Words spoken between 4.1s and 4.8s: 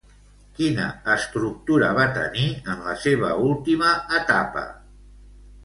etapa?